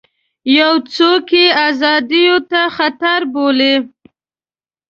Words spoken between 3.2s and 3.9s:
بولي.